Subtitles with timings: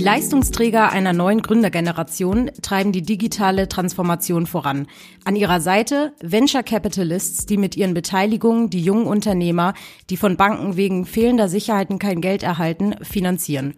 [0.00, 4.86] Die Leistungsträger einer neuen Gründergeneration treiben die digitale Transformation voran.
[5.26, 9.74] An ihrer Seite Venture Capitalists, die mit ihren Beteiligungen die jungen Unternehmer,
[10.08, 13.74] die von Banken wegen fehlender Sicherheiten kein Geld erhalten, finanzieren.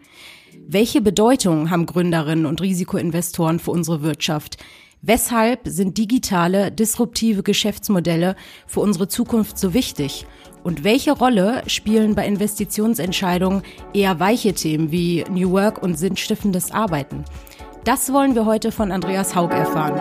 [0.64, 4.58] Welche Bedeutung haben Gründerinnen und Risikoinvestoren für unsere Wirtschaft?
[5.04, 8.36] Weshalb sind digitale, disruptive Geschäftsmodelle
[8.68, 10.26] für unsere Zukunft so wichtig?
[10.62, 13.62] Und welche Rolle spielen bei Investitionsentscheidungen
[13.92, 17.24] eher weiche Themen wie New Work und sinnstiftendes Arbeiten?
[17.82, 20.00] Das wollen wir heute von Andreas Haug erfahren.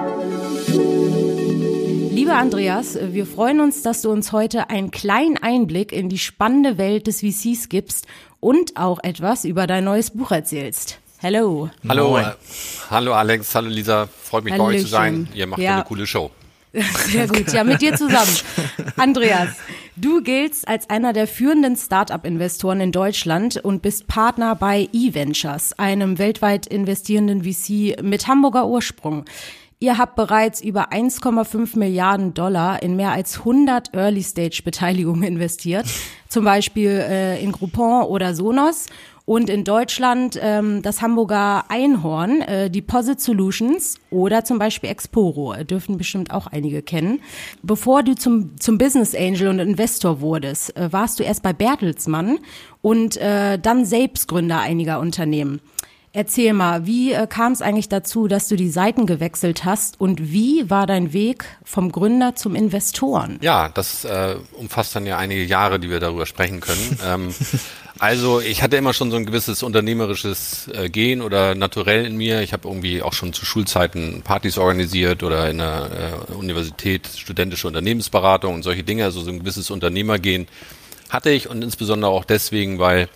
[2.11, 6.77] Lieber Andreas, wir freuen uns, dass du uns heute einen kleinen Einblick in die spannende
[6.77, 8.05] Welt des VCs gibst
[8.39, 11.00] und auch etwas über dein neues Buch erzählst.
[11.23, 11.70] Hello.
[11.88, 12.34] Hallo, äh,
[12.89, 14.71] hallo Alex, hallo Lisa, freut mich Hallöchen.
[14.71, 15.27] bei euch zu sein.
[15.35, 15.75] Ihr macht ja.
[15.75, 16.31] eine coole Show.
[16.73, 18.35] Sehr gut, ja, mit dir zusammen.
[18.97, 19.49] Andreas,
[19.95, 26.17] du giltst als einer der führenden Start-up-Investoren in Deutschland und bist Partner bei eVentures, einem
[26.17, 29.25] weltweit investierenden VC mit Hamburger Ursprung.
[29.83, 35.87] Ihr habt bereits über 1,5 Milliarden Dollar in mehr als 100 Early-Stage-Beteiligungen investiert,
[36.29, 38.85] zum Beispiel äh, in Groupon oder Sonos
[39.25, 45.65] und in Deutschland ähm, das Hamburger Einhorn, äh, Deposit Solutions oder zum Beispiel Exporo, äh,
[45.65, 47.19] dürfen bestimmt auch einige kennen.
[47.63, 52.37] Bevor du zum, zum Business Angel und Investor wurdest, äh, warst du erst bei Bertelsmann
[52.83, 55.59] und äh, dann Selbstgründer einiger Unternehmen.
[56.14, 60.34] Erzähl mal, wie äh, kam es eigentlich dazu, dass du die Seiten gewechselt hast und
[60.34, 63.40] wie war dein Weg vom Gründer zum Investoren?
[63.42, 67.00] Ja, das äh, umfasst dann ja einige Jahre, die wir darüber sprechen können.
[67.06, 67.34] ähm,
[67.98, 72.42] also ich hatte immer schon so ein gewisses unternehmerisches äh, Gen oder naturell in mir.
[72.42, 77.67] Ich habe irgendwie auch schon zu Schulzeiten Partys organisiert oder in der äh, Universität studentische
[77.67, 79.06] Unternehmensberatung und solche Dinge.
[79.06, 80.48] Also so ein gewisses Unternehmergen
[81.09, 83.08] hatte ich und insbesondere auch deswegen, weil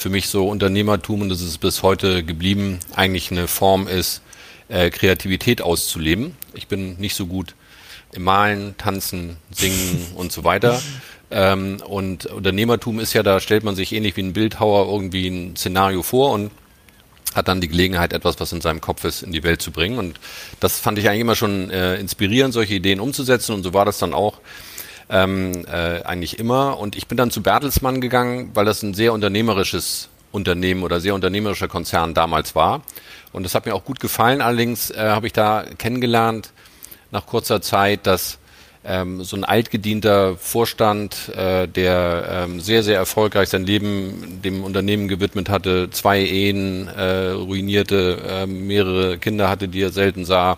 [0.00, 4.22] für mich so Unternehmertum, und das ist bis heute geblieben, eigentlich eine Form ist,
[4.68, 6.36] äh, Kreativität auszuleben.
[6.54, 7.54] Ich bin nicht so gut
[8.12, 10.80] im Malen, Tanzen, Singen und so weiter.
[11.30, 15.56] Ähm, und Unternehmertum ist ja, da stellt man sich ähnlich wie ein Bildhauer irgendwie ein
[15.56, 16.50] Szenario vor und
[17.34, 19.98] hat dann die Gelegenheit, etwas, was in seinem Kopf ist, in die Welt zu bringen.
[19.98, 20.18] Und
[20.58, 23.54] das fand ich eigentlich immer schon äh, inspirierend, solche Ideen umzusetzen.
[23.54, 24.38] Und so war das dann auch
[25.10, 26.78] ähm, äh, eigentlich immer.
[26.78, 31.14] Und ich bin dann zu Bertelsmann gegangen, weil das ein sehr unternehmerisches Unternehmen oder sehr
[31.14, 32.82] unternehmerischer Konzern damals war.
[33.32, 34.40] Und das hat mir auch gut gefallen.
[34.40, 36.52] Allerdings äh, habe ich da kennengelernt
[37.10, 38.38] nach kurzer Zeit, dass
[38.84, 45.08] ähm, so ein altgedienter Vorstand, äh, der ähm, sehr, sehr erfolgreich sein Leben dem Unternehmen
[45.08, 50.56] gewidmet hatte, zwei Ehen äh, ruinierte, äh, mehrere Kinder hatte, die er selten sah,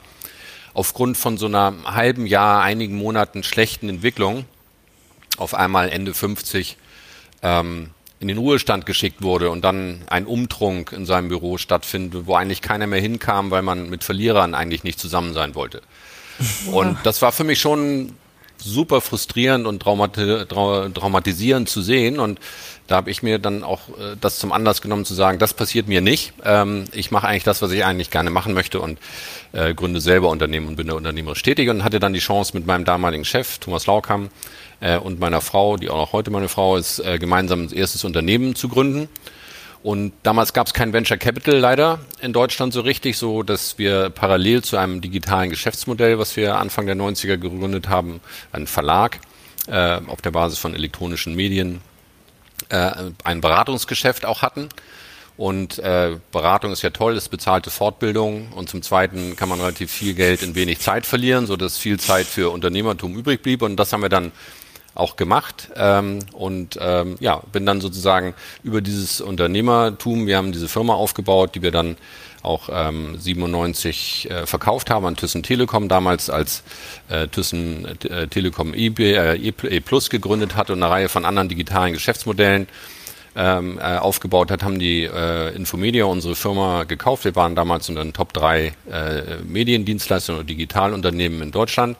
[0.75, 4.45] aufgrund von so einer halben Jahr, einigen Monaten schlechten Entwicklung
[5.37, 6.77] auf einmal Ende 50
[7.43, 7.91] ähm,
[8.21, 12.63] in den Ruhestand geschickt wurde und dann ein Umtrunk in seinem Büro stattfindet, wo eigentlich
[12.63, 15.83] keiner mehr hinkam, weil man mit Verlierern eigentlich nicht zusammen sein wollte.
[16.73, 18.15] Und das war für mich schon
[18.63, 22.19] super frustrierend und traumati traumatisierend zu sehen.
[22.19, 22.39] Und
[22.87, 25.89] da habe ich mir dann auch äh, das zum Anlass genommen zu sagen, das passiert
[25.89, 26.33] mir nicht.
[26.45, 28.99] Ähm, ich mache eigentlich das, was ich eigentlich gerne machen möchte und
[29.53, 32.67] äh, gründe selber Unternehmen und bin da unternehmerisch tätig und hatte dann die Chance mit
[32.67, 34.31] meinem damaligen Chef, Thomas Laukam,
[34.81, 38.05] äh, und meiner Frau, die auch noch heute meine Frau ist, äh, gemeinsam ein erstes
[38.05, 39.09] Unternehmen zu gründen.
[39.83, 44.11] Und damals gab es kein Venture Capital leider in Deutschland so richtig, so dass wir
[44.11, 48.21] parallel zu einem digitalen Geschäftsmodell, was wir Anfang der 90er gegründet haben,
[48.53, 49.19] einen Verlag
[49.67, 51.81] äh, auf der Basis von elektronischen Medien,
[52.69, 52.93] äh,
[53.25, 54.69] ein Beratungsgeschäft auch hatten.
[55.37, 59.91] Und äh, Beratung ist ja toll, ist bezahlte Fortbildung und zum Zweiten kann man relativ
[59.91, 63.63] viel Geld in wenig Zeit verlieren, so dass viel Zeit für Unternehmertum übrig blieb.
[63.63, 64.31] Und das haben wir dann
[64.95, 70.69] auch gemacht ähm, und ähm, ja, bin dann sozusagen über dieses Unternehmertum, wir haben diese
[70.69, 71.97] Firma aufgebaut, die wir dann
[72.43, 76.63] auch ähm, 97 äh, verkauft haben an Thyssen Telekom, damals als
[77.09, 81.25] äh, Thyssen äh, Telekom e, äh, e, e Plus gegründet hat und eine Reihe von
[81.25, 82.67] anderen digitalen Geschäftsmodellen
[83.35, 87.25] ähm, äh, aufgebaut hat, haben die äh, Infomedia unsere Firma gekauft.
[87.25, 88.73] Wir waren damals unter den Top 3 äh,
[89.47, 91.97] Mediendienstleister oder Digitalunternehmen in Deutschland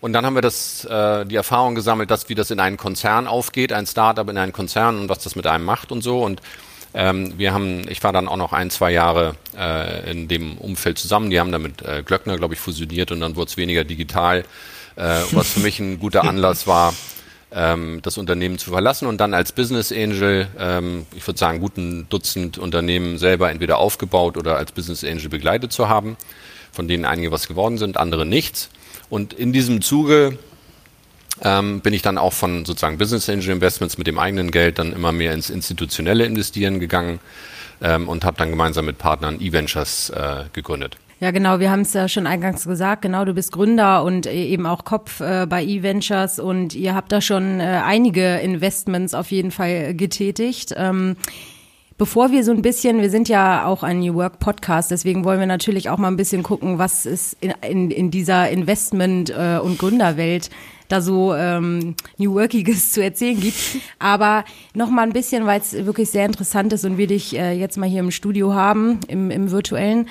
[0.00, 3.26] und dann haben wir das, äh, die Erfahrung gesammelt, dass wie das in einen Konzern
[3.26, 6.22] aufgeht, ein Startup in einen Konzern und was das mit einem macht und so.
[6.22, 6.40] Und
[6.94, 10.98] ähm, wir haben, ich war dann auch noch ein, zwei Jahre äh, in dem Umfeld
[10.98, 11.30] zusammen.
[11.30, 14.44] Die haben damit äh, Glöckner, glaube ich, fusioniert und dann wurde es weniger digital,
[14.96, 16.94] äh, was für mich ein guter Anlass war,
[17.52, 22.06] ähm, das Unternehmen zu verlassen und dann als Business Angel, ähm, ich würde sagen, guten
[22.08, 26.16] Dutzend Unternehmen selber entweder aufgebaut oder als Business Angel begleitet zu haben,
[26.72, 28.70] von denen einige was geworden sind, andere nichts.
[29.08, 30.38] Und in diesem Zuge
[31.42, 34.92] ähm, bin ich dann auch von sozusagen Business Angel Investments mit dem eigenen Geld dann
[34.92, 37.20] immer mehr ins institutionelle Investieren gegangen.
[37.82, 40.96] ähm, und habe dann gemeinsam mit Partnern eVentures äh, gegründet.
[41.18, 44.66] Ja, genau, wir haben es ja schon eingangs gesagt, genau, du bist Gründer und eben
[44.66, 49.50] auch Kopf äh, bei eVentures und ihr habt da schon äh, einige Investments auf jeden
[49.50, 50.74] Fall getätigt.
[50.76, 51.16] Ähm,
[51.98, 55.40] Bevor wir so ein bisschen, wir sind ja auch ein New Work Podcast, deswegen wollen
[55.40, 59.58] wir natürlich auch mal ein bisschen gucken, was es in, in, in dieser Investment- äh,
[59.62, 60.50] und Gründerwelt
[60.88, 63.56] da so ähm, New Workiges zu erzählen gibt.
[63.98, 64.44] Aber
[64.74, 67.78] noch mal ein bisschen, weil es wirklich sehr interessant ist und wir dich äh, jetzt
[67.78, 70.06] mal hier im Studio haben, im, im virtuellen.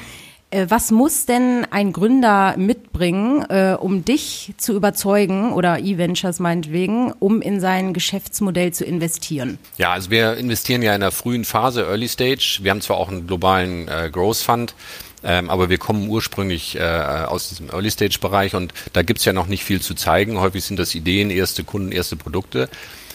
[0.56, 7.12] Äh, was muss denn ein Gründer mitbringen, äh, um dich zu überzeugen oder E-Ventures meinetwegen,
[7.20, 9.60] um in sein Geschäftsmodell zu investieren?
[9.78, 12.60] Ja, also wir investieren ja in der frühen Phase, Early Stage.
[12.62, 14.76] Wir haben zwar auch einen globalen äh, Growth Fund,
[15.24, 19.66] ähm, aber wir kommen ursprünglich äh, aus diesem Early-Stage-Bereich und da gibt's ja noch nicht
[19.66, 20.40] viel zu zeigen.
[20.40, 22.70] Häufig sind das Ideen, erste Kunden, erste Produkte.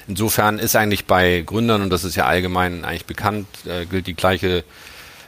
[0.09, 4.15] Insofern ist eigentlich bei Gründern, und das ist ja allgemein eigentlich bekannt, äh, gilt die
[4.15, 4.65] gleiche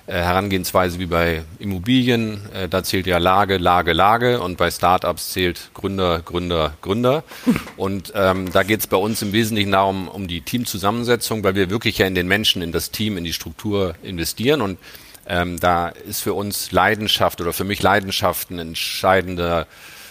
[0.07, 2.41] Herangehensweise wie bei Immobilien.
[2.55, 7.25] Äh, da zählt ja Lage, Lage, Lage und bei Startups zählt Gründer, Gründer, Gründer.
[7.77, 11.71] Und ähm, da geht es bei uns im Wesentlichen darum, um die Teamzusammensetzung, weil wir
[11.71, 14.79] wirklich ja in den Menschen, in das Team, in die Struktur investieren und
[15.27, 19.67] ähm, da ist für uns Leidenschaft oder für mich Leidenschaft ein entscheidender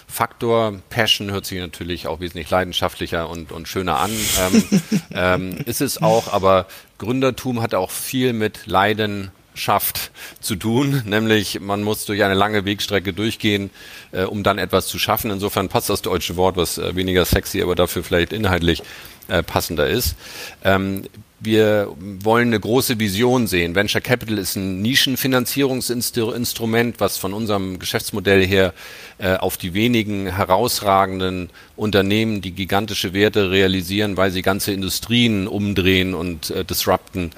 [0.07, 0.79] Faktor.
[0.89, 4.11] Passion hört sich natürlich auch wesentlich leidenschaftlicher und, und schöner an.
[4.39, 4.63] Ähm,
[5.13, 6.67] ähm, ist es auch, aber
[6.97, 12.65] Gründertum hat auch viel mit Leiden schafft zu tun, nämlich man muss durch eine lange
[12.65, 13.69] Wegstrecke durchgehen,
[14.11, 15.31] äh, um dann etwas zu schaffen.
[15.31, 18.83] Insofern passt das deutsche Wort, was äh, weniger sexy, aber dafür vielleicht inhaltlich
[19.27, 20.15] äh, passender ist.
[20.63, 21.03] Ähm,
[21.43, 23.73] wir wollen eine große Vision sehen.
[23.73, 28.75] Venture Capital ist ein Nischenfinanzierungsinstrument, was von unserem Geschäftsmodell her
[29.17, 36.13] äh, auf die wenigen herausragenden Unternehmen, die gigantische Werte realisieren, weil sie ganze Industrien umdrehen
[36.13, 37.31] und äh, disrupten,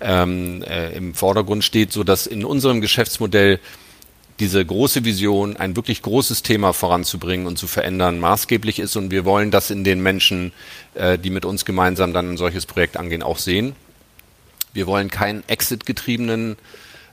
[0.00, 3.60] ähm, äh, im Vordergrund steht, so dass in unserem Geschäftsmodell
[4.40, 8.96] diese große Vision, ein wirklich großes Thema voranzubringen und zu verändern, maßgeblich ist.
[8.96, 10.52] Und wir wollen das in den Menschen,
[10.94, 13.76] äh, die mit uns gemeinsam dann ein solches Projekt angehen, auch sehen.
[14.72, 16.56] Wir wollen keinen Exit-getriebenen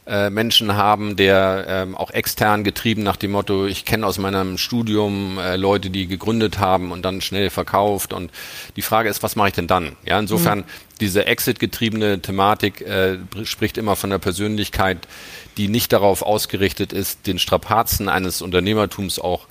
[0.08, 4.58] äh, Menschen haben, der ähm, auch extern getrieben nach dem Motto, ich kenne aus meinem
[4.58, 8.14] Studium äh, Leute, die gegründet haben und dann schnell verkauft.
[8.14, 8.32] Und
[8.78, 9.98] die Frage ist, was mache ich denn dann?
[10.06, 10.64] Ja, insofern, mhm.
[11.02, 15.10] diese Exit-getriebene Thematik äh, spricht immer von der Persönlichkeit,
[15.58, 19.48] die nicht darauf ausgerichtet ist, den Strapazen eines Unternehmertums auch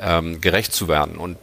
[0.00, 1.16] ähm, gerecht zu werden.
[1.16, 1.36] Und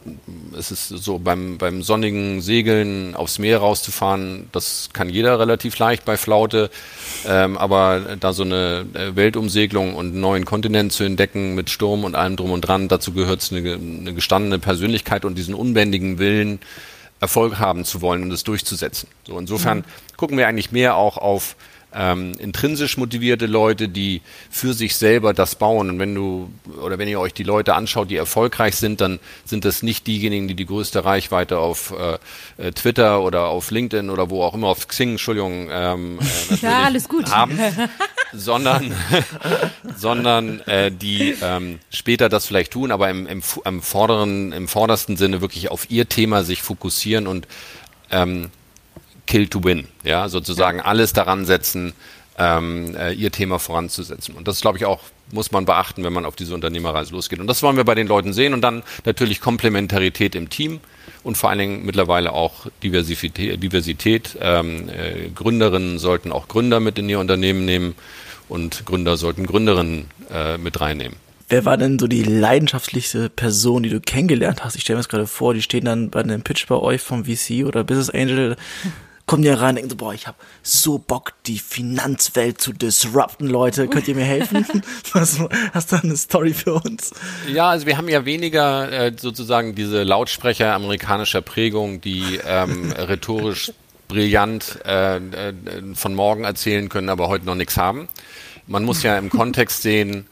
[0.58, 6.04] es ist so beim, beim sonnigen Segeln aufs Meer rauszufahren, das kann jeder relativ leicht
[6.04, 6.70] bei Flaute.
[7.26, 12.04] Ähm, aber da so eine äh, Weltumsegelung und einen neuen Kontinent zu entdecken mit Sturm
[12.04, 16.18] und allem drum und dran, dazu gehört es eine, eine gestandene Persönlichkeit und diesen unbändigen
[16.18, 16.60] Willen,
[17.18, 19.08] Erfolg haben zu wollen und es durchzusetzen.
[19.26, 19.84] So insofern mhm.
[20.18, 21.56] gucken wir eigentlich mehr auch auf
[21.96, 24.20] ähm, intrinsisch motivierte Leute, die
[24.50, 25.88] für sich selber das bauen.
[25.88, 26.50] Und wenn du
[26.82, 30.46] oder wenn ihr euch die Leute anschaut, die erfolgreich sind, dann sind das nicht diejenigen,
[30.46, 32.18] die die größte Reichweite auf äh,
[32.62, 36.18] äh Twitter oder auf LinkedIn oder wo auch immer auf Xing, Entschuldigung, ähm,
[36.50, 37.30] äh, ja, alles gut.
[37.30, 37.58] haben,
[38.32, 38.94] sondern
[39.96, 45.16] sondern äh, die ähm, später das vielleicht tun, aber im, im, im vorderen, im vordersten
[45.16, 47.48] Sinne wirklich auf ihr Thema sich fokussieren und
[48.10, 48.50] ähm,
[49.26, 49.88] Kill to Win.
[50.04, 51.92] Ja, sozusagen alles daran setzen,
[52.38, 54.34] ähm, äh, ihr Thema voranzusetzen.
[54.34, 55.00] Und das, glaube ich, auch
[55.32, 57.40] muss man beachten, wenn man auf diese Unternehmerreise losgeht.
[57.40, 58.54] Und das wollen wir bei den Leuten sehen.
[58.54, 60.80] Und dann natürlich Komplementarität im Team
[61.22, 63.62] und vor allen Dingen mittlerweile auch Diversität.
[63.62, 64.36] Diversität.
[64.40, 67.94] Ähm, äh, Gründerinnen sollten auch Gründer mit in ihr Unternehmen nehmen
[68.48, 71.16] und Gründer sollten Gründerinnen äh, mit reinnehmen.
[71.48, 74.74] Wer war denn so die leidenschaftlichste Person, die du kennengelernt hast?
[74.74, 77.24] Ich stelle mir das gerade vor, die stehen dann bei einem Pitch bei euch vom
[77.24, 78.56] VC oder Business Angel
[79.26, 83.48] kommen die rein und denken so, boah, ich habe so Bock, die Finanzwelt zu disrupten,
[83.48, 83.88] Leute.
[83.88, 84.64] Könnt ihr mir helfen?
[85.12, 85.40] Was,
[85.72, 87.12] hast du eine Story für uns?
[87.52, 93.72] Ja, also wir haben ja weniger äh, sozusagen diese Lautsprecher amerikanischer Prägung, die ähm, rhetorisch
[94.06, 95.52] brillant äh, äh,
[95.94, 98.08] von morgen erzählen können, aber heute noch nichts haben.
[98.68, 100.26] Man muss ja im Kontext sehen,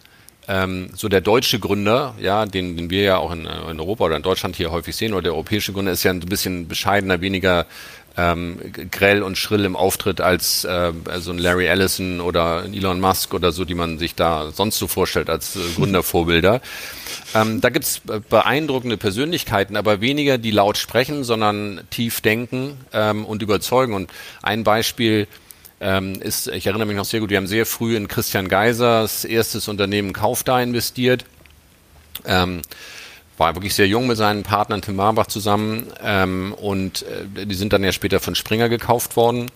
[0.47, 4.17] ähm, so der deutsche Gründer, ja, den, den wir ja auch in, in, Europa oder
[4.17, 7.67] in Deutschland hier häufig sehen, oder der europäische Gründer ist ja ein bisschen bescheidener, weniger
[8.17, 8.59] ähm,
[8.91, 13.35] grell und schrill im Auftritt als äh, so ein Larry Ellison oder ein Elon Musk
[13.35, 16.61] oder so, die man sich da sonst so vorstellt als äh, Gründervorbilder.
[17.35, 23.43] Ähm, da gibt's beeindruckende Persönlichkeiten, aber weniger die laut sprechen, sondern tief denken ähm, und
[23.43, 23.95] überzeugen.
[23.95, 24.11] Und
[24.43, 25.27] ein Beispiel
[25.81, 29.25] ähm, ist, ich erinnere mich noch sehr gut, wir haben sehr früh in Christian Geisers
[29.25, 31.25] erstes Unternehmen Kaufda investiert.
[32.25, 32.63] Ähm,
[33.37, 37.03] war wirklich sehr jung mit seinen Partnern Tim Marbach zusammen ähm, und
[37.37, 39.51] äh, die sind dann ja später von Springer gekauft worden.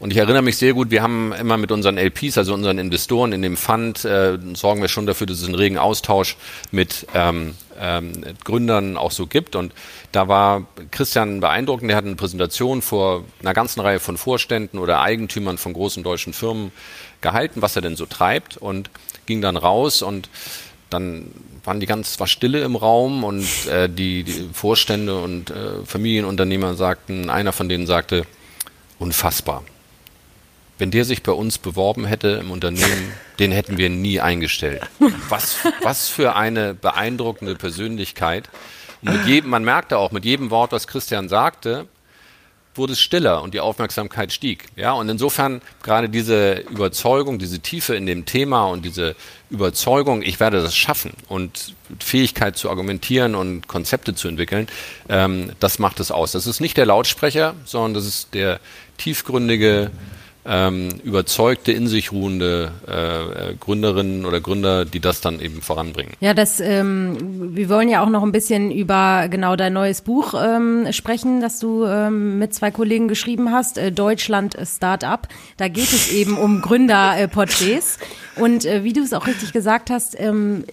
[0.00, 3.32] Und ich erinnere mich sehr gut, wir haben immer mit unseren LPs, also unseren Investoren
[3.32, 6.38] in dem Fund, äh, sorgen wir schon dafür, dass es einen regen Austausch
[6.70, 9.56] mit ähm, ähm, Gründern auch so gibt.
[9.56, 9.74] Und
[10.10, 15.02] da war Christian beeindruckend, der hat eine Präsentation vor einer ganzen Reihe von Vorständen oder
[15.02, 16.72] Eigentümern von großen deutschen Firmen
[17.20, 18.88] gehalten, was er denn so treibt und
[19.26, 20.30] ging dann raus und
[20.90, 21.30] dann
[21.64, 26.74] waren die ganz, war Stille im Raum und äh, die, die Vorstände und äh, Familienunternehmer
[26.74, 28.24] sagten, einer von denen sagte,
[28.98, 29.62] unfassbar
[30.80, 34.82] wenn der sich bei uns beworben hätte im Unternehmen, den hätten wir nie eingestellt.
[35.28, 38.48] Was, was für eine beeindruckende Persönlichkeit.
[39.02, 41.86] Und mit jedem, man merkte auch, mit jedem Wort, was Christian sagte,
[42.74, 44.66] wurde es stiller und die Aufmerksamkeit stieg.
[44.76, 49.16] Ja, und insofern gerade diese Überzeugung, diese Tiefe in dem Thema und diese
[49.50, 54.68] Überzeugung, ich werde das schaffen und Fähigkeit zu argumentieren und Konzepte zu entwickeln,
[55.08, 56.32] ähm, das macht es aus.
[56.32, 58.60] Das ist nicht der Lautsprecher, sondern das ist der
[58.98, 59.90] tiefgründige,
[60.46, 66.12] ähm, überzeugte, in sich ruhende äh, Gründerinnen oder Gründer, die das dann eben voranbringen.
[66.20, 70.34] Ja, das, ähm, wir wollen ja auch noch ein bisschen über genau dein neues Buch
[70.34, 75.28] ähm, sprechen, das du ähm, mit zwei Kollegen geschrieben hast, äh, Deutschland Startup.
[75.56, 77.98] Da geht es eben um Gründerporträts.
[78.40, 80.64] Und äh, wie du es auch richtig gesagt hast, ähm,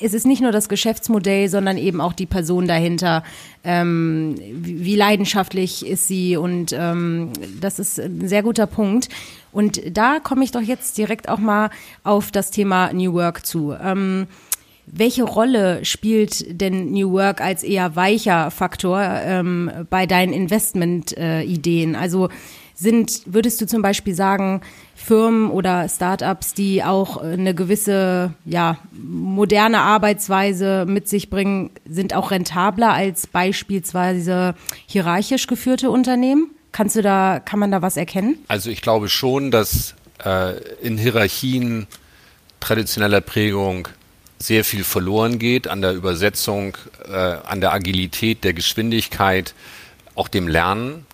[0.00, 3.24] es ist nicht nur das Geschäftsmodell, sondern eben auch die Person dahinter.
[3.64, 6.36] Ähm, wie, wie leidenschaftlich ist sie?
[6.36, 9.08] Und ähm, das ist ein sehr guter Punkt.
[9.52, 11.70] Und da komme ich doch jetzt direkt auch mal
[12.04, 13.74] auf das Thema New Work zu.
[13.82, 14.26] Ähm,
[14.86, 21.94] welche Rolle spielt denn New Work als eher weicher Faktor ähm, bei deinen Investment-Ideen?
[21.94, 22.28] Äh, also
[22.80, 24.62] sind, würdest du zum Beispiel sagen,
[24.94, 32.30] Firmen oder Startups, die auch eine gewisse, ja, moderne Arbeitsweise mit sich bringen, sind auch
[32.30, 34.54] rentabler als beispielsweise
[34.86, 36.50] hierarchisch geführte Unternehmen?
[36.72, 38.38] Kannst du da, kann man da was erkennen?
[38.48, 39.94] Also ich glaube schon, dass
[40.24, 41.86] äh, in Hierarchien
[42.60, 43.88] traditioneller Prägung
[44.38, 49.54] sehr viel verloren geht an der Übersetzung, äh, an der Agilität, der Geschwindigkeit,
[50.14, 51.04] auch dem Lernen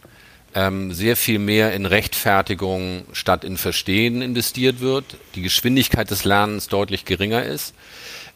[0.57, 6.69] ähm, sehr viel mehr in Rechtfertigung statt in Verstehen investiert wird, die Geschwindigkeit des Lernens
[6.69, 7.75] deutlich geringer ist.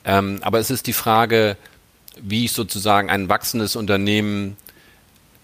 [0.04, 1.56] Ähm, aber es ist die Frage,
[2.20, 4.58] wie ich sozusagen ein wachsendes Unternehmen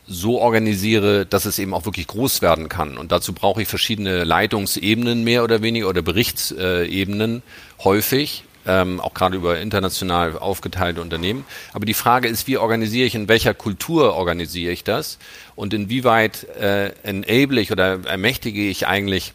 [0.06, 2.98] so organisiere, dass es eben auch wirklich groß werden kann.
[2.98, 7.42] Und dazu brauche ich verschiedene Leitungsebenen mehr oder weniger oder Berichtsebenen
[7.82, 11.44] häufig ähm, auch gerade über international aufgeteilte Unternehmen.
[11.72, 15.18] Aber die Frage ist, wie organisiere ich, in welcher Kultur organisiere ich das
[15.54, 19.32] und inwieweit äh, enable ich oder ermächtige ich eigentlich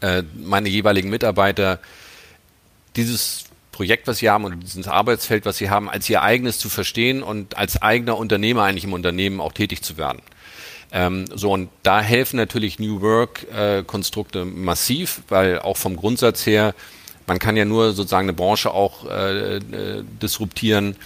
[0.00, 1.78] äh, meine jeweiligen Mitarbeiter,
[2.96, 6.68] dieses Projekt, was sie haben oder dieses Arbeitsfeld, was sie haben, als ihr eigenes zu
[6.68, 10.20] verstehen und als eigener Unternehmer eigentlich im Unternehmen auch tätig zu werden.
[10.92, 16.74] Ähm, so, und da helfen natürlich New Work-Konstrukte äh, massiv, weil auch vom Grundsatz her
[17.30, 19.60] man kann ja nur sozusagen eine Branche auch äh, äh,
[20.20, 20.96] disruptieren,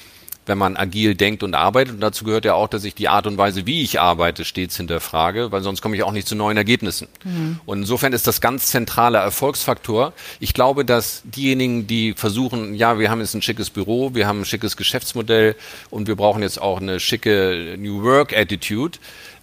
[0.47, 1.97] wenn man agil denkt und arbeitet.
[1.97, 4.79] Und dazu gehört ja auch, dass ich die Art und Weise, wie ich arbeite, stets
[4.79, 7.09] hinterfrage, weil sonst komme ich auch nicht zu neuen Ergebnissen.
[7.25, 7.61] Mhm.
[7.67, 10.15] Und insofern ist das ganz zentraler Erfolgsfaktor.
[10.41, 14.41] Ich glaube, dass diejenigen, die versuchen, ja, wir haben jetzt ein schickes Büro, wir haben
[14.41, 15.57] ein schickes Geschäftsmodell
[15.91, 18.99] und wir brauchen jetzt auch eine schicke New Work Attitude,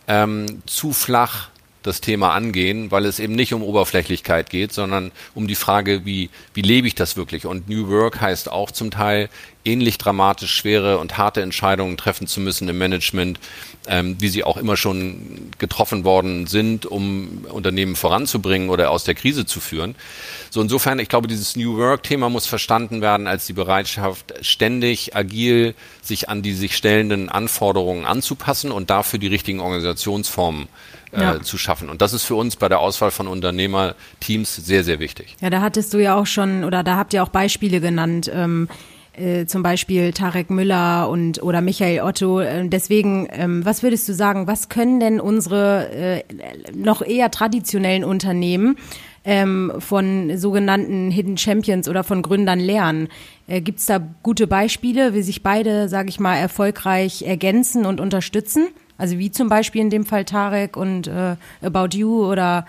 [0.08, 1.50] ähm, zu flach
[1.84, 6.30] das Thema angehen, weil es eben nicht um Oberflächlichkeit geht, sondern um die Frage, wie,
[6.54, 7.46] wie lebe ich das wirklich?
[7.46, 9.30] Und New Work heißt auch zum Teil
[9.66, 13.40] ähnlich dramatisch schwere und harte Entscheidungen treffen zu müssen im Management,
[13.88, 19.16] ähm, wie sie auch immer schon getroffen worden sind, um Unternehmen voranzubringen oder aus der
[19.16, 19.96] Krise zu führen.
[20.50, 25.76] So insofern, ich glaube, dieses New Work-Thema muss verstanden werden als die Bereitschaft, ständig agil
[26.02, 30.68] sich an die sich stellenden Anforderungen anzupassen und dafür die richtigen Organisationsformen
[31.12, 31.42] äh, ja.
[31.42, 31.90] zu schaffen.
[31.90, 35.36] Und das ist für uns bei der Auswahl von Unternehmerteams sehr, sehr wichtig.
[35.42, 38.32] Ja, da hattest du ja auch schon, oder da habt ihr auch Beispiele genannt.
[38.34, 38.68] Ähm,
[39.14, 42.40] äh, zum Beispiel Tarek Müller und oder Michael Otto.
[42.40, 46.24] Äh, deswegen, ähm, was würdest du sagen, was können denn unsere äh,
[46.74, 48.78] noch eher traditionellen Unternehmen
[49.26, 53.10] ähm, von sogenannten Hidden Champions oder von Gründern lernen?
[53.48, 58.00] Äh, Gibt es da gute Beispiele, wie sich beide, sage ich mal, erfolgreich ergänzen und
[58.00, 58.68] unterstützen?
[58.98, 62.66] Also wie zum Beispiel in dem Fall Tarek und äh, About You oder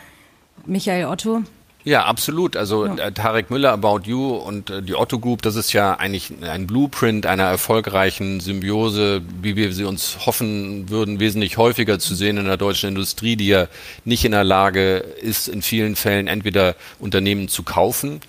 [0.67, 1.43] Michael Otto?
[1.85, 2.57] Ja, absolut.
[2.57, 2.97] Also ja.
[2.97, 6.67] Äh, Tarek Müller, About You und äh, die Otto Group, das ist ja eigentlich ein
[6.67, 12.45] Blueprint einer erfolgreichen Symbiose, wie wir sie uns hoffen würden, wesentlich häufiger zu sehen in
[12.45, 13.67] der deutschen Industrie, die ja
[14.05, 18.21] nicht in der Lage ist, in vielen Fällen entweder Unternehmen zu kaufen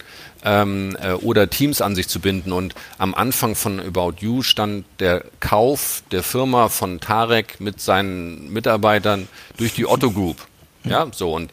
[0.44, 2.52] ähm, äh, oder Teams an sich zu binden.
[2.52, 8.52] Und am Anfang von About You stand der Kauf der Firma von Tarek mit seinen
[8.52, 10.38] Mitarbeitern durch die Otto Group.
[10.86, 11.52] Ja, so und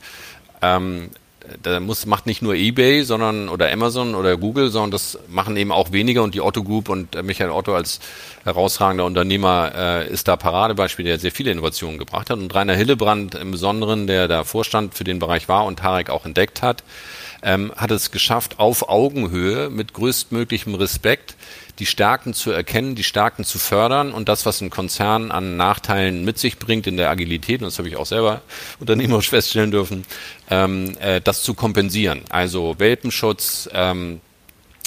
[0.63, 1.11] ähm,
[1.63, 5.73] da muss, macht nicht nur eBay, sondern oder Amazon oder Google, sondern das machen eben
[5.73, 8.01] auch weniger und die Otto Group und Michael Otto als
[8.45, 12.39] herausragender Unternehmer äh, ist da Paradebeispiel, der sehr viele Innovationen gebracht hat.
[12.39, 16.27] Und Rainer Hillebrand im Besonderen, der da Vorstand für den Bereich war und Tarek auch
[16.27, 16.83] entdeckt hat,
[17.43, 21.37] ähm, hat es geschafft, auf Augenhöhe mit größtmöglichem Respekt
[21.79, 26.25] die Stärken zu erkennen, die Stärken zu fördern und das, was ein Konzern an Nachteilen
[26.25, 28.43] mit sich bringt in der Agilität, und das habe ich auch selber
[28.79, 30.05] unternehmerisch feststellen dürfen,
[30.51, 32.23] ähm, äh, das zu kompensieren.
[32.29, 34.21] Also Welpenschutz, ähm,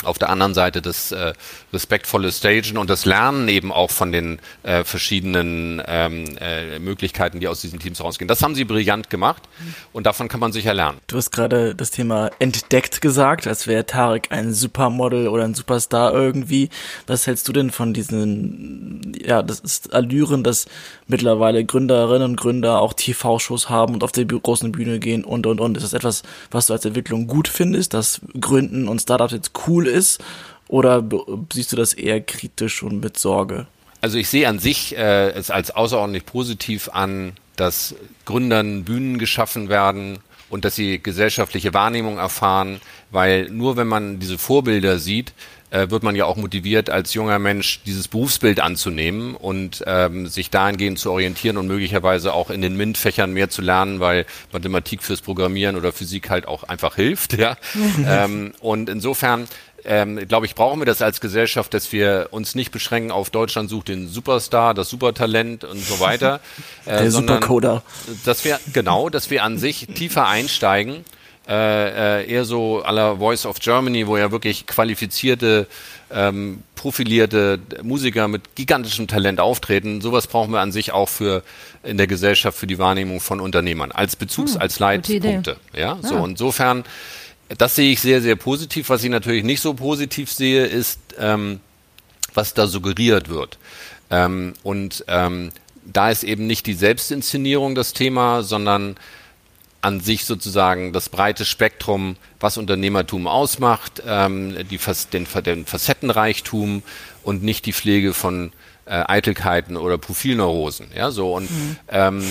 [0.04, 1.34] auf der anderen Seite das äh,
[1.72, 7.48] respektvolle Stagen und das Lernen eben auch von den äh, verschiedenen ähm, äh, Möglichkeiten, die
[7.48, 8.28] aus diesen Teams rausgehen.
[8.28, 9.44] Das haben sie brillant gemacht
[9.92, 11.00] und davon kann man sicher lernen.
[11.08, 16.14] Du hast gerade das Thema entdeckt gesagt, als wäre Tarek ein Supermodel oder ein Superstar
[16.14, 16.70] irgendwie.
[17.08, 20.66] Was hältst du denn von diesen, ja, das ist Allüren, dass
[21.08, 25.60] mittlerweile Gründerinnen und Gründer auch TV-Shows haben und auf der großen Bühne gehen und und
[25.60, 25.78] und.
[25.78, 29.88] Ist das etwas, was du als Entwicklung gut findest, dass Gründen und Startups jetzt cool
[29.94, 30.22] ist?
[30.68, 31.04] Oder
[31.52, 33.68] siehst du das eher kritisch und mit Sorge?
[34.02, 37.96] Also ich sehe an sich äh, es als außerordentlich positiv an, dass
[38.26, 40.20] Gründern Bühnen geschaffen werden
[40.50, 42.82] und dass sie gesellschaftliche Wahrnehmung erfahren,
[43.12, 45.34] weil nur wenn man diese Vorbilder sieht,
[45.74, 50.52] äh, wird man ja auch motiviert, als junger Mensch dieses Berufsbild anzunehmen und ähm, sich
[50.52, 55.22] dahingehend zu orientieren und möglicherweise auch in den MINT-Fächern mehr zu lernen, weil Mathematik fürs
[55.22, 57.34] Programmieren oder Physik halt auch einfach hilft.
[57.44, 57.58] Ja?
[58.08, 59.48] ähm, und insofern
[59.86, 63.70] ähm, glaube ich, brauchen wir das als Gesellschaft, dass wir uns nicht beschränken auf Deutschland
[63.70, 66.40] sucht den Superstar, das Supertalent und so weiter.
[66.86, 67.82] Äh, Der Supercoder.
[68.26, 71.06] Dass wir, genau, dass wir an sich tiefer einsteigen,
[71.48, 75.68] äh, äh, eher so aller Voice of Germany, wo ja wirklich qualifizierte,
[76.12, 80.00] ähm, profilierte Musiker mit gigantischem Talent auftreten.
[80.00, 81.44] Sowas brauchen wir an sich auch für
[81.84, 85.58] in der Gesellschaft für die Wahrnehmung von Unternehmern als Bezugs-, hm, als Leitpunkte.
[85.74, 86.26] Ja, so ja.
[86.26, 86.86] insofern
[87.58, 88.90] das sehe ich sehr, sehr positiv.
[88.90, 91.60] Was ich natürlich nicht so positiv sehe, ist, ähm,
[92.34, 93.58] was da suggeriert wird.
[94.10, 95.52] Ähm, und ähm,
[95.86, 98.96] da ist eben nicht die Selbstinszenierung das Thema, sondern
[99.82, 104.80] an sich sozusagen das breite Spektrum, was Unternehmertum ausmacht, ähm, die,
[105.12, 106.84] den, den Facettenreichtum
[107.24, 108.54] und nicht die Pflege von
[108.86, 110.88] äh, Eitelkeiten oder Profilneurosen.
[110.96, 111.78] Ja, so und mhm.
[111.88, 112.24] ähm,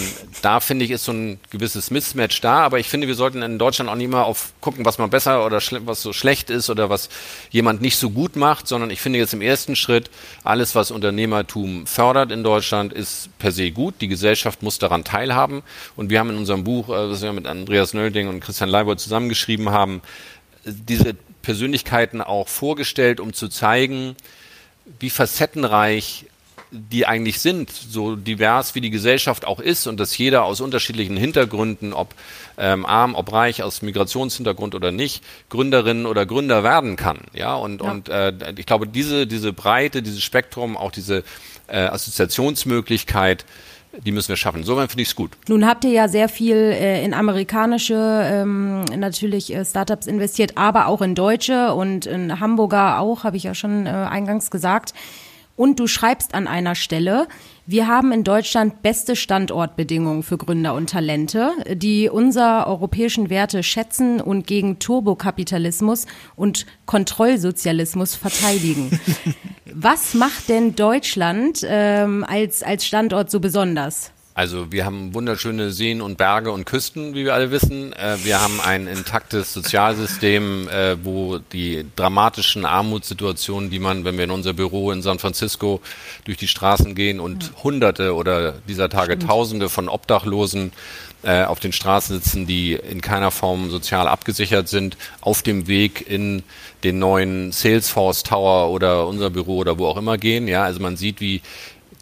[0.43, 3.59] da finde ich ist so ein gewisses Mismatch da, aber ich finde, wir sollten in
[3.59, 6.91] Deutschland auch nicht mal auf gucken, was man besser oder was so schlecht ist oder
[6.91, 7.09] was
[7.51, 10.11] jemand nicht so gut macht, sondern ich finde jetzt im ersten Schritt
[10.45, 13.95] alles, was Unternehmertum fördert in Deutschland, ist per se gut.
[14.01, 15.63] Die Gesellschaft muss daran teilhaben
[15.97, 19.01] und wir haben in unserem Buch, äh, das wir mit Andreas Nölding und Christian Leibold
[19.01, 20.03] zusammengeschrieben haben,
[20.65, 24.17] diese Persönlichkeiten auch vorgestellt, um zu zeigen,
[25.01, 26.27] wie facettenreich
[26.73, 31.19] die eigentlich sind, so divers wie die Gesellschaft auch ist und dass jeder aus unterschiedlichen
[31.19, 32.15] Hintergründen, ob
[32.57, 37.19] ähm, arm, ob reich, aus Migrationshintergrund oder nicht, Gründerin oder Gründer werden kann.
[37.35, 37.91] Ja, und, ja.
[37.91, 41.25] und äh, ich glaube, diese, diese Breite, dieses Spektrum, auch diese
[41.67, 43.45] äh, Assoziationsmöglichkeit,
[44.05, 44.61] die müssen wir schaffen.
[44.61, 45.33] Insofern finde ich es gut.
[45.49, 50.87] Nun habt ihr ja sehr viel äh, in amerikanische ähm, natürlich äh, Startups investiert, aber
[50.87, 54.95] auch in deutsche und in Hamburger auch, habe ich ja schon äh, eingangs gesagt.
[55.63, 57.29] Und du schreibst an einer Stelle,
[57.67, 64.21] wir haben in Deutschland beste Standortbedingungen für Gründer und Talente, die unser europäischen Werte schätzen
[64.21, 68.99] und gegen Turbokapitalismus und Kontrollsozialismus verteidigen.
[69.73, 74.11] Was macht denn Deutschland ähm, als, als Standort so besonders?
[74.35, 77.93] Also wir haben wunderschöne Seen und Berge und Küsten, wie wir alle wissen.
[77.93, 84.25] Äh, wir haben ein intaktes Sozialsystem, äh, wo die dramatischen Armutssituationen, die man, wenn wir
[84.25, 85.83] in unser Büro in San Francisco
[86.25, 89.19] durch die Straßen gehen und Hunderte oder dieser Tage.
[89.19, 90.73] Tausende von Obdachlosen
[91.23, 96.09] äh, auf den Straßen sitzen, die in keiner Form sozial abgesichert sind, auf dem Weg
[96.09, 96.43] in
[96.83, 100.49] den neuen Salesforce Tower oder unser Büro oder wo auch immer gehen.
[100.49, 101.43] Ja, also man sieht, wie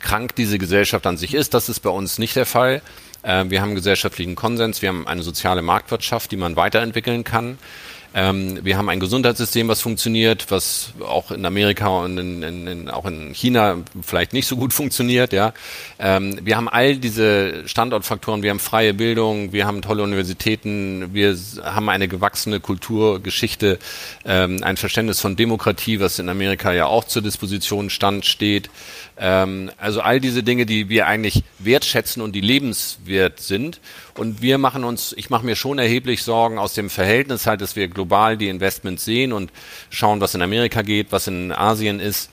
[0.00, 1.54] krank diese Gesellschaft an sich ist.
[1.54, 2.82] Das ist bei uns nicht der Fall.
[3.22, 7.58] Äh, wir haben gesellschaftlichen Konsens, wir haben eine soziale Marktwirtschaft, die man weiterentwickeln kann.
[8.12, 13.06] Ähm, wir haben ein Gesundheitssystem, was funktioniert, was auch in Amerika und in, in, auch
[13.06, 15.32] in China vielleicht nicht so gut funktioniert.
[15.32, 15.52] Ja,
[16.00, 18.42] ähm, wir haben all diese Standortfaktoren.
[18.42, 23.78] Wir haben freie Bildung, wir haben tolle Universitäten, wir haben eine gewachsene Kulturgeschichte,
[24.24, 28.70] ähm, ein Verständnis von Demokratie, was in Amerika ja auch zur Disposition stand, steht.
[29.22, 33.78] Ähm, also all diese Dinge, die wir eigentlich wertschätzen und die lebenswert sind.
[34.16, 37.76] Und wir machen uns, ich mache mir schon erheblich Sorgen aus dem Verhältnis halt, dass
[37.76, 39.52] wir global die Investments sehen und
[39.90, 42.30] schauen, was in Amerika geht, was in Asien ist,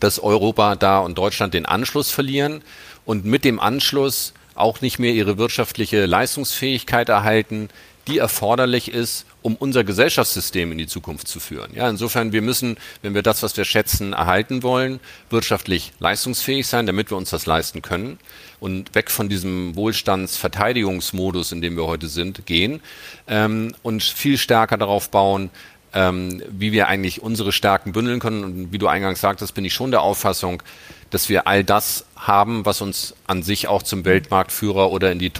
[0.00, 2.62] dass Europa da und Deutschland den Anschluss verlieren
[3.04, 7.68] und mit dem Anschluss auch nicht mehr ihre wirtschaftliche Leistungsfähigkeit erhalten,
[8.08, 11.74] die erforderlich ist, um unser Gesellschaftssystem in die Zukunft zu führen.
[11.74, 14.98] Ja, insofern, wir müssen, wenn wir das, was wir schätzen, erhalten wollen,
[15.30, 18.18] wirtschaftlich leistungsfähig sein, damit wir uns das leisten können
[18.60, 22.80] und weg von diesem Wohlstandsverteidigungsmodus, in dem wir heute sind, gehen
[23.28, 25.50] ähm, und viel stärker darauf bauen,
[25.94, 28.44] ähm, wie wir eigentlich unsere Stärken bündeln können.
[28.44, 30.62] Und wie du eingangs sagtest, bin ich schon der Auffassung,
[31.10, 35.30] dass wir all das haben, was uns an sich auch zum Weltmarktführer oder in die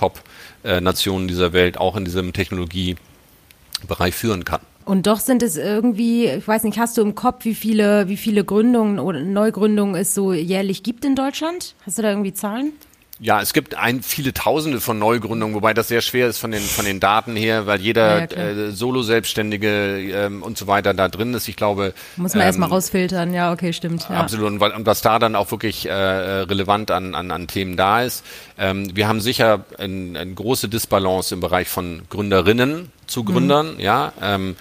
[0.68, 4.60] Top-Nationen dieser Welt auch in diesem Technologiebereich führen kann.
[4.84, 8.16] Und doch sind es irgendwie, ich weiß nicht, hast du im Kopf, wie viele, wie
[8.16, 11.74] viele Gründungen oder Neugründungen es so jährlich gibt in Deutschland?
[11.84, 12.72] Hast du da irgendwie Zahlen?
[13.20, 16.62] Ja, es gibt ein, viele Tausende von Neugründungen, wobei das sehr schwer ist von den,
[16.62, 21.34] von den Daten her, weil jeder ja, äh, Solo-Selbstständige ähm, und so weiter da drin
[21.34, 21.48] ist.
[21.48, 21.94] Ich glaube.
[22.16, 24.06] Muss man ähm, erstmal rausfiltern, ja, okay, stimmt.
[24.08, 24.16] Ja.
[24.16, 24.46] Absolut.
[24.48, 28.24] Und, und was da dann auch wirklich äh, relevant an, an, an Themen da ist.
[28.56, 33.80] Ähm, wir haben sicher eine ein große Disbalance im Bereich von Gründerinnen zu Gründern, mhm.
[33.80, 34.12] ja.
[34.20, 34.56] Ähm,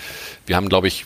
[0.46, 1.06] wir haben, glaube ich,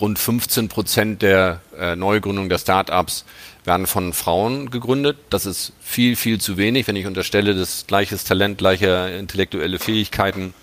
[0.00, 3.24] rund 15 Prozent der äh, Neugründung der Startups
[3.64, 5.18] werden von Frauen gegründet.
[5.30, 10.54] Das ist viel, viel zu wenig, wenn ich unterstelle, dass gleiches Talent, gleiche intellektuelle Fähigkeiten,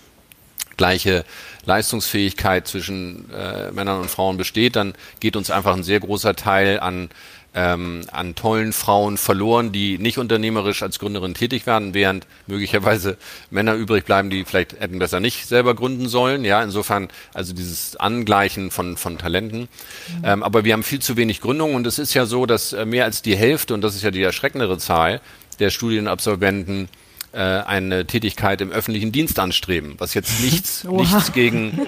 [0.76, 1.24] gleiche
[1.64, 6.80] Leistungsfähigkeit zwischen äh, Männern und Frauen besteht, dann geht uns einfach ein sehr großer Teil
[6.80, 7.10] an
[7.58, 13.16] ähm, an tollen Frauen verloren, die nicht unternehmerisch als Gründerin tätig werden, während möglicherweise
[13.50, 16.44] Männer übrig bleiben, die vielleicht hätten besser nicht selber gründen sollen.
[16.44, 19.62] Ja, insofern also dieses Angleichen von, von Talenten.
[19.62, 19.66] Mhm.
[20.22, 22.86] Ähm, aber wir haben viel zu wenig Gründungen und es ist ja so, dass äh,
[22.86, 25.20] mehr als die Hälfte, und das ist ja die erschreckendere Zahl,
[25.58, 26.88] der Studienabsolventen
[27.32, 31.78] äh, eine Tätigkeit im öffentlichen Dienst anstreben, was jetzt nichts, nichts gegen,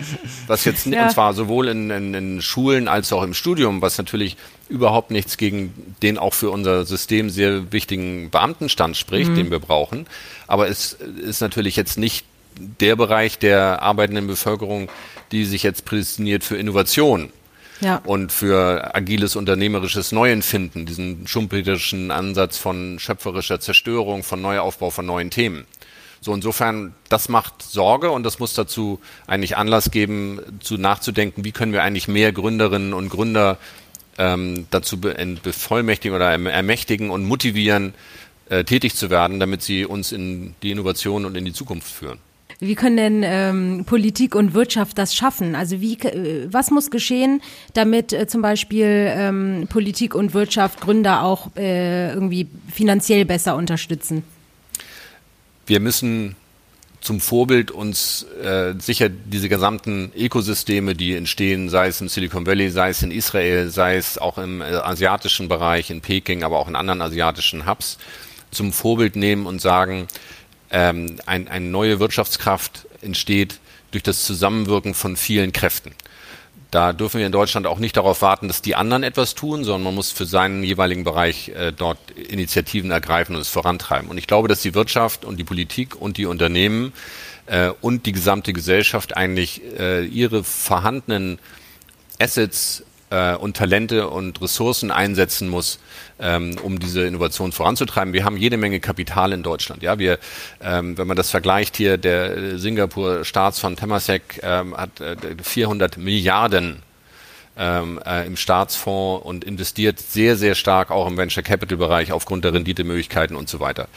[0.46, 1.05] was jetzt, ja.
[1.05, 4.37] und zwar sowohl in, in, in Schulen als auch im Studium, was natürlich
[4.68, 9.37] überhaupt nichts gegen den auch für unser System sehr wichtigen Beamtenstand spricht, mhm.
[9.37, 10.07] den wir brauchen.
[10.46, 12.24] Aber es ist natürlich jetzt nicht
[12.57, 14.88] der Bereich der arbeitenden Bevölkerung,
[15.33, 17.31] die sich jetzt prädestiniert für Innovation
[17.80, 18.00] ja.
[18.04, 25.30] und für agiles unternehmerisches Neuempfinden, diesen schumpeterischen Ansatz von schöpferischer Zerstörung, von Neuaufbau von neuen
[25.30, 25.66] Themen.
[26.20, 31.52] So insofern, das macht Sorge und das muss dazu eigentlich Anlass geben, zu nachzudenken, wie
[31.52, 33.56] können wir eigentlich mehr Gründerinnen und Gründer
[34.18, 37.94] ähm, dazu bevollmächtigen oder erm-, ermächtigen und motivieren,
[38.50, 42.18] äh, tätig zu werden, damit sie uns in die Innovation und in die Zukunft führen.
[42.62, 45.54] Wie können denn ähm, Politik und Wirtschaft das schaffen?
[45.54, 47.40] Also wie, äh, was muss geschehen,
[47.72, 54.24] damit äh, zum Beispiel ähm, Politik und Wirtschaft Gründer auch äh, irgendwie finanziell besser unterstützen?
[55.66, 56.36] Wir müssen
[57.00, 62.68] zum Vorbild uns äh, sicher diese gesamten Ökosysteme, die entstehen, sei es im Silicon Valley,
[62.68, 66.68] sei es in Israel, sei es auch im äh, asiatischen Bereich, in Peking, aber auch
[66.68, 67.96] in anderen asiatischen Hubs,
[68.50, 70.08] zum Vorbild nehmen und sagen,
[70.70, 73.59] ähm, ein, eine neue Wirtschaftskraft entsteht
[73.90, 75.92] durch das Zusammenwirken von vielen Kräften.
[76.70, 79.83] Da dürfen wir in Deutschland auch nicht darauf warten, dass die anderen etwas tun, sondern
[79.83, 84.09] man muss für seinen jeweiligen Bereich äh, dort Initiativen ergreifen und es vorantreiben.
[84.09, 86.92] Und ich glaube, dass die Wirtschaft und die Politik und die Unternehmen
[87.46, 91.40] äh, und die gesamte Gesellschaft eigentlich äh, ihre vorhandenen
[92.20, 95.78] Assets äh, und Talente und Ressourcen einsetzen muss,
[96.18, 98.12] ähm, um diese Innovation voranzutreiben.
[98.12, 99.82] Wir haben jede Menge Kapital in Deutschland.
[99.82, 100.18] Ja, wir,
[100.62, 106.82] ähm, wenn man das vergleicht hier, der Singapur Staatsfonds Temasek ähm, hat äh, 400 Milliarden
[107.56, 112.44] ähm, äh, im Staatsfonds und investiert sehr, sehr stark auch im Venture Capital Bereich aufgrund
[112.44, 113.88] der Renditemöglichkeiten und so weiter.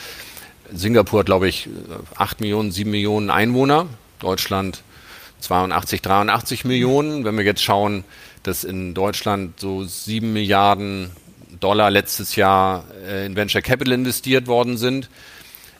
[0.72, 1.70] Singapur hat, glaube ich,
[2.16, 3.88] 8 Millionen, 7 Millionen Einwohner.
[4.20, 4.82] Deutschland
[5.42, 7.26] 82, 83 Millionen.
[7.26, 8.04] Wenn wir jetzt schauen,
[8.44, 11.12] dass in Deutschland so sieben Milliarden
[11.60, 15.10] Dollar letztes Jahr äh, in Venture Capital investiert worden sind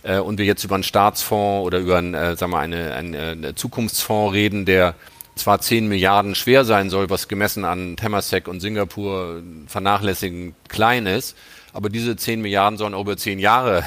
[0.04, 3.32] äh, und wir jetzt über einen Staatsfonds oder über einen, äh, sagen wir eine, eine,
[3.32, 4.96] eine Zukunftsfonds reden, der
[5.36, 11.36] zwar 10 Milliarden schwer sein soll, was gemessen an Temasek und Singapur vernachlässigend klein ist,
[11.74, 13.84] aber diese 10 Milliarden sollen auch über 10 Jahre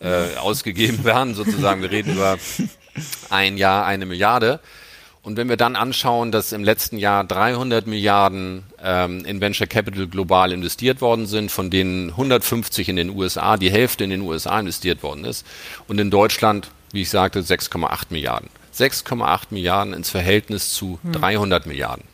[0.00, 1.82] äh, ausgegeben werden, sozusagen.
[1.82, 2.38] Wir reden über
[3.30, 4.60] ein Jahr, eine Milliarde.
[5.26, 10.06] Und wenn wir dann anschauen, dass im letzten Jahr 300 Milliarden ähm, in Venture Capital
[10.06, 14.60] global investiert worden sind, von denen 150 in den USA, die Hälfte in den USA
[14.60, 15.44] investiert worden ist,
[15.88, 18.50] und in Deutschland, wie ich sagte, 6,8 Milliarden.
[18.72, 21.72] 6,8 Milliarden ins Verhältnis zu 300 hm.
[21.72, 22.04] Milliarden.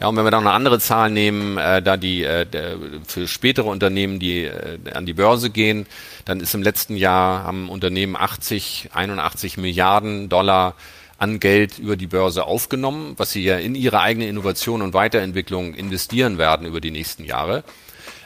[0.00, 3.28] Ja, und wenn wir dann eine andere Zahl nehmen, äh, da die äh, der, für
[3.28, 5.84] spätere Unternehmen, die äh, an die Börse gehen,
[6.24, 10.74] dann ist im letzten Jahr haben Unternehmen 80, 81 Milliarden Dollar
[11.18, 15.74] an Geld über die Börse aufgenommen, was sie ja in ihre eigene Innovation und Weiterentwicklung
[15.74, 17.64] investieren werden über die nächsten Jahre.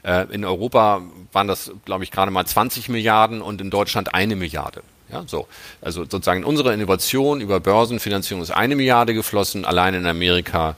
[0.02, 4.36] Äh, in Europa waren das, glaube ich, gerade mal 20 Milliarden und in Deutschland eine
[4.36, 4.82] Milliarde.
[5.10, 5.48] Ja, so.
[5.80, 10.76] Also sozusagen unsere Innovation über Börsenfinanzierung ist eine Milliarde geflossen, allein in Amerika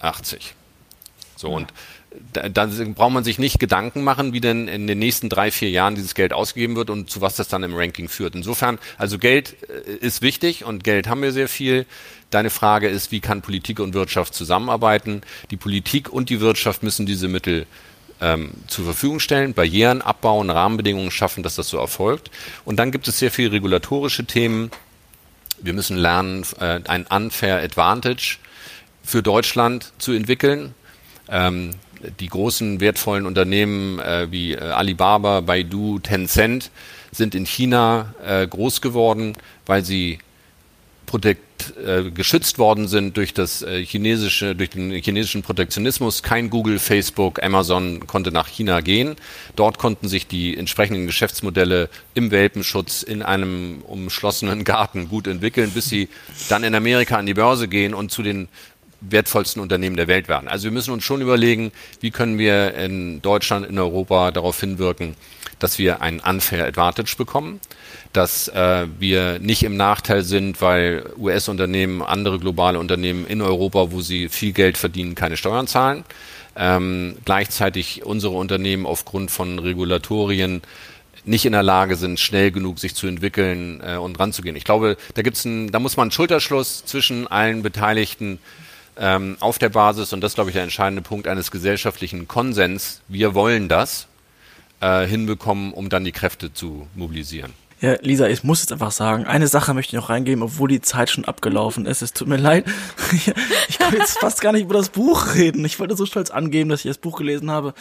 [0.00, 0.54] 80.
[1.36, 1.72] So, und
[2.32, 5.94] da, braucht man sich nicht Gedanken machen, wie denn in den nächsten drei, vier Jahren
[5.94, 8.34] dieses Geld ausgegeben wird und zu was das dann im Ranking führt.
[8.34, 11.86] Insofern, also Geld äh, ist wichtig und Geld haben wir sehr viel.
[12.30, 15.22] Deine Frage ist, wie kann Politik und Wirtschaft zusammenarbeiten?
[15.50, 17.66] Die Politik und die Wirtschaft müssen diese Mittel
[18.20, 22.30] ähm, zur Verfügung stellen, Barrieren abbauen, Rahmenbedingungen schaffen, dass das so erfolgt.
[22.64, 24.70] Und dann gibt es sehr viele regulatorische Themen.
[25.60, 28.38] Wir müssen lernen, äh, ein unfair Advantage
[29.02, 30.74] für Deutschland zu entwickeln.
[31.30, 31.70] Ähm,
[32.18, 36.70] die großen wertvollen Unternehmen äh, wie äh, Alibaba, Baidu, Tencent
[37.12, 39.34] sind in China äh, groß geworden,
[39.66, 40.18] weil sie
[41.10, 46.22] protect, äh, geschützt worden sind durch das äh, chinesische, durch den chinesischen Protektionismus.
[46.22, 49.16] Kein Google, Facebook, Amazon konnte nach China gehen.
[49.56, 55.88] Dort konnten sich die entsprechenden Geschäftsmodelle im Welpenschutz in einem umschlossenen Garten gut entwickeln, bis
[55.88, 56.08] sie
[56.48, 58.48] dann in Amerika an die Börse gehen und zu den
[59.00, 60.48] wertvollsten Unternehmen der Welt werden.
[60.48, 65.14] Also wir müssen uns schon überlegen, wie können wir in Deutschland, in Europa darauf hinwirken,
[65.58, 67.60] dass wir einen unfair Advantage bekommen,
[68.12, 74.00] dass äh, wir nicht im Nachteil sind, weil US-Unternehmen, andere globale Unternehmen in Europa, wo
[74.00, 76.04] sie viel Geld verdienen, keine Steuern zahlen.
[76.56, 80.62] Ähm, gleichzeitig unsere Unternehmen aufgrund von Regulatorien
[81.24, 84.56] nicht in der Lage sind, schnell genug sich zu entwickeln äh, und ranzugehen.
[84.56, 88.38] Ich glaube, da gibt's ein, da muss man einen Schulterschluss zwischen allen Beteiligten
[89.00, 93.34] ähm, auf der Basis, und das glaube ich der entscheidende Punkt eines gesellschaftlichen Konsens, wir
[93.34, 94.06] wollen das,
[94.80, 97.52] äh, hinbekommen, um dann die Kräfte zu mobilisieren.
[97.80, 100.82] Ja, Lisa, ich muss jetzt einfach sagen, eine Sache möchte ich noch reingeben, obwohl die
[100.82, 102.02] Zeit schon abgelaufen ist.
[102.02, 102.66] Es tut mir leid.
[103.68, 105.64] Ich kann jetzt fast gar nicht über das Buch reden.
[105.64, 107.72] Ich wollte so stolz angeben, dass ich das Buch gelesen habe.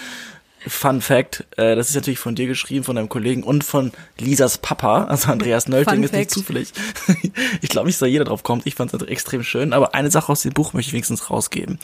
[0.68, 4.58] Fun Fact, äh, das ist natürlich von dir geschrieben, von deinem Kollegen und von Lisas
[4.58, 6.74] Papa, also Andreas Nölting, ist nicht zufällig.
[7.62, 8.68] ich glaube nicht, dass da jeder drauf kommt.
[8.68, 11.80] Ich fand es extrem schön, aber eine Sache aus dem Buch möchte ich wenigstens rausgeben.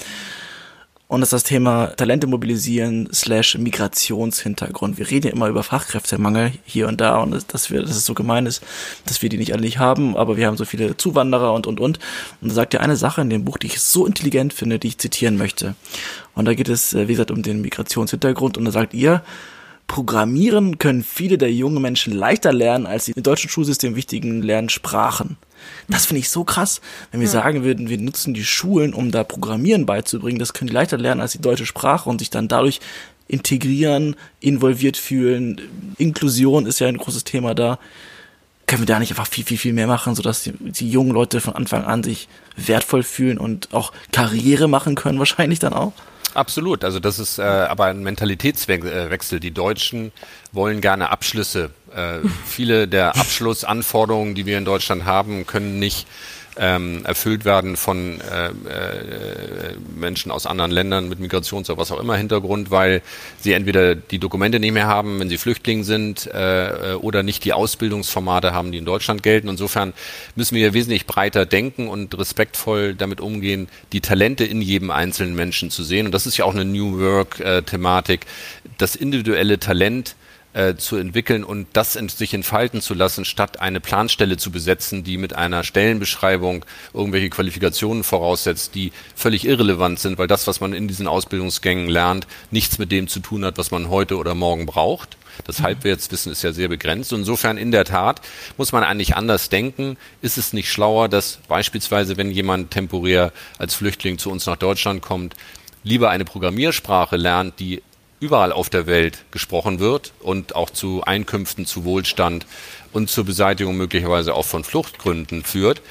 [1.08, 4.98] Und das ist das Thema Talente mobilisieren slash Migrationshintergrund.
[4.98, 8.16] Wir reden ja immer über Fachkräftemangel hier und da und dass wir, dass es so
[8.16, 8.64] gemein ist,
[9.06, 11.80] dass wir die nicht alle nicht haben, aber wir haben so viele Zuwanderer und, und,
[11.80, 12.00] und.
[12.42, 14.88] Und da sagt er eine Sache in dem Buch, die ich so intelligent finde, die
[14.88, 15.76] ich zitieren möchte.
[16.34, 19.22] Und da geht es, äh, wie gesagt, um den Migrationshintergrund und da sagt ihr,
[19.88, 25.38] Programmieren können viele der jungen Menschen leichter lernen als die im deutschen Schulsystem wichtigen Lernsprachen.
[25.88, 27.34] Das finde ich so krass, wenn wir ja.
[27.34, 30.40] sagen würden, wir nutzen die Schulen, um da Programmieren beizubringen.
[30.40, 32.80] Das können die leichter lernen als die deutsche Sprache und sich dann dadurch
[33.28, 35.62] integrieren, involviert fühlen.
[35.98, 37.80] Inklusion ist ja ein großes Thema da.
[38.68, 41.40] Können wir da nicht einfach viel, viel, viel mehr machen, sodass die, die jungen Leute
[41.40, 45.94] von Anfang an sich wertvoll fühlen und auch Karriere machen können, wahrscheinlich dann auch?
[46.36, 46.84] Absolut.
[46.84, 49.40] Also das ist äh, aber ein Mentalitätswechsel.
[49.40, 50.12] Die Deutschen
[50.52, 51.72] wollen gerne Abschlüsse.
[51.96, 56.08] Äh, viele der Abschlussanforderungen, die wir in Deutschland haben, können nicht
[56.58, 62.00] ähm, erfüllt werden von äh, äh, Menschen aus anderen Ländern mit Migrations- oder was auch
[62.00, 63.02] immer Hintergrund, weil
[63.40, 67.54] sie entweder die Dokumente nicht mehr haben, wenn sie Flüchtling sind, äh, oder nicht die
[67.54, 69.50] Ausbildungsformate haben, die in Deutschland gelten.
[69.50, 69.94] Insofern
[70.36, 75.72] müssen wir wesentlich breiter denken und respektvoll damit umgehen, die Talente in jedem einzelnen Menschen
[75.72, 76.06] zu sehen.
[76.06, 78.26] Und das ist ja auch eine New Work-Thematik.
[78.78, 80.16] Das individuelle Talent
[80.56, 85.04] äh, zu entwickeln und das in, sich entfalten zu lassen, statt eine Planstelle zu besetzen,
[85.04, 86.64] die mit einer Stellenbeschreibung
[86.94, 92.26] irgendwelche Qualifikationen voraussetzt, die völlig irrelevant sind, weil das, was man in diesen Ausbildungsgängen lernt,
[92.52, 95.18] nichts mit dem zu tun hat, was man heute oder morgen braucht.
[95.44, 97.12] Das Halbwertswissen ist ja sehr begrenzt.
[97.12, 98.22] Insofern in der Tat
[98.56, 99.98] muss man eigentlich anders denken.
[100.22, 105.02] Ist es nicht schlauer, dass beispielsweise, wenn jemand temporär als Flüchtling zu uns nach Deutschland
[105.02, 105.36] kommt,
[105.84, 107.82] lieber eine Programmiersprache lernt, die
[108.20, 112.46] überall auf der Welt gesprochen wird und auch zu Einkünften, zu Wohlstand
[112.92, 115.82] und zur Beseitigung möglicherweise auch von Fluchtgründen führt,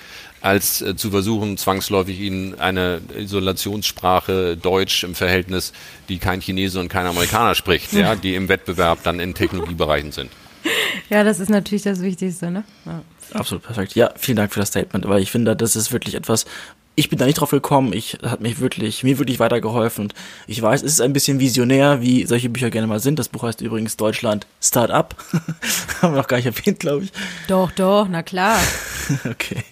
[0.41, 5.73] als äh, zu versuchen, zwangsläufig ihnen eine Isolationssprache Deutsch im Verhältnis,
[6.09, 10.31] die kein Chinese und kein Amerikaner spricht, ja, die im Wettbewerb dann in Technologiebereichen sind.
[11.11, 12.65] Ja, das ist natürlich das Wichtigste, ne?
[12.87, 13.03] Ja.
[13.33, 13.95] Absolut perfekt.
[13.95, 16.45] Ja, vielen Dank für das Statement, weil ich finde, das ist wirklich etwas,
[16.97, 17.93] ich bin da nicht drauf gekommen.
[17.93, 20.05] Ich hat mich wirklich, mir wirklich weitergeholfen.
[20.05, 20.15] Und
[20.47, 23.19] ich weiß, es ist ein bisschen visionär, wie solche Bücher gerne mal sind.
[23.19, 25.17] Das Buch heißt übrigens Deutschland Start-up.
[26.03, 27.13] Haben wir noch gar nicht erwähnt, glaube ich.
[27.49, 28.59] Doch, doch, na klar.
[29.31, 29.65] okay.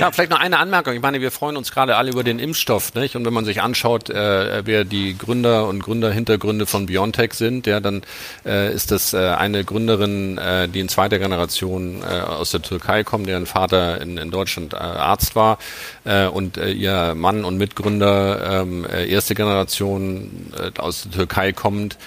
[0.00, 0.94] Ja, vielleicht noch eine Anmerkung.
[0.94, 3.14] Ich meine, wir freuen uns gerade alle über den Impfstoff, nicht?
[3.14, 7.78] Und wenn man sich anschaut, äh, wer die Gründer und Gründerhintergründe von BioNTech sind, ja,
[7.78, 8.02] dann
[8.44, 13.04] äh, ist das äh, eine Gründerin, äh, die in zweiter Generation äh, aus der Türkei
[13.04, 15.58] kommt, deren Vater in, in Deutschland äh, Arzt war
[16.04, 21.52] äh, und äh, ihr Mann und Mitgründer ähm, äh, erste Generation äh, aus der Türkei
[21.52, 21.98] kommt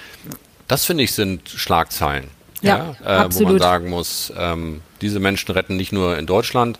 [0.68, 2.28] Das finde ich sind Schlagzeilen.
[2.60, 3.28] Ja, ja äh.
[3.30, 6.78] Wo man sagen muss, ähm, diese Menschen retten nicht nur in Deutschland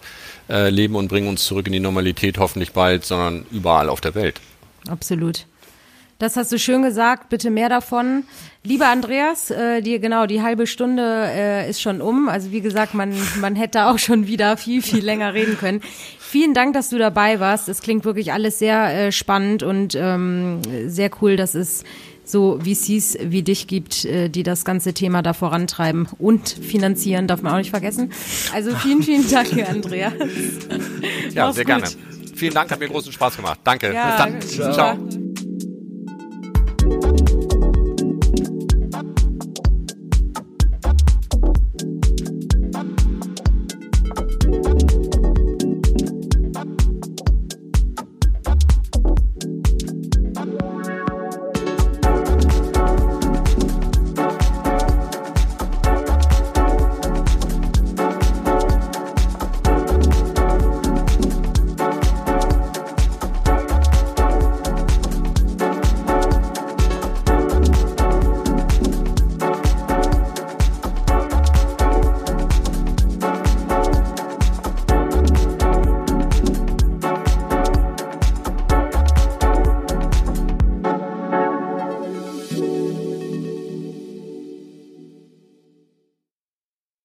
[0.49, 4.15] äh, Leben und bringen uns zurück in die Normalität hoffentlich bald, sondern überall auf der
[4.15, 4.41] Welt.
[4.89, 5.47] Absolut.
[6.19, 7.29] Das hast du schön gesagt.
[7.29, 8.25] Bitte mehr davon.
[8.63, 12.31] Lieber Andreas, äh, dir genau die halbe Stunde äh, ist schon um.
[12.31, 15.83] Also wie gesagt, man man hätte auch schon wieder viel viel länger reden können.
[16.19, 17.69] Vielen Dank, dass du dabei warst.
[17.69, 21.85] Es klingt wirklich alles sehr äh, spannend und ähm, sehr cool, dass es
[22.27, 27.43] so VCs wie dich gibt, äh, die das ganze Thema da vorantreiben und finanzieren, darf
[27.43, 28.13] man auch nicht vergessen.
[28.53, 30.13] Also vielen, vielen Dank, Andreas.
[31.33, 31.75] Ja, Mach's sehr gut.
[31.77, 31.87] gerne.
[32.35, 33.61] Vielen Dank, hat mir großen Spaß gemacht.
[33.65, 33.93] Danke.
[33.95, 34.67] Ja, Bis dann.
[34.69, 34.99] super.
[36.91, 37.16] Ciao.